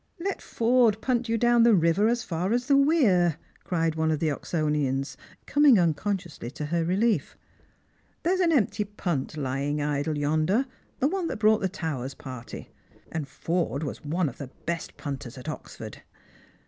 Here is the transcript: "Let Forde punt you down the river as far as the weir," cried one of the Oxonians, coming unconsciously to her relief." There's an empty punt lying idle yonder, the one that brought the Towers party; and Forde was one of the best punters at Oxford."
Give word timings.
"Let 0.29 0.41
Forde 0.41 0.99
punt 0.99 1.29
you 1.29 1.37
down 1.37 1.61
the 1.61 1.75
river 1.75 2.07
as 2.07 2.23
far 2.23 2.53
as 2.53 2.65
the 2.65 2.75
weir," 2.75 3.37
cried 3.63 3.93
one 3.93 4.09
of 4.09 4.17
the 4.17 4.31
Oxonians, 4.31 5.15
coming 5.45 5.77
unconsciously 5.77 6.49
to 6.49 6.65
her 6.73 6.83
relief." 6.83 7.37
There's 8.23 8.39
an 8.39 8.51
empty 8.51 8.83
punt 8.83 9.37
lying 9.37 9.79
idle 9.79 10.17
yonder, 10.17 10.65
the 10.97 11.07
one 11.07 11.27
that 11.27 11.37
brought 11.37 11.61
the 11.61 11.69
Towers 11.69 12.15
party; 12.15 12.71
and 13.11 13.27
Forde 13.27 13.83
was 13.83 14.03
one 14.03 14.27
of 14.27 14.39
the 14.39 14.47
best 14.65 14.97
punters 14.97 15.37
at 15.37 15.47
Oxford." 15.47 16.01